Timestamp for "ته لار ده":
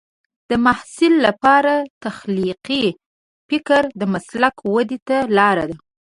5.07-5.75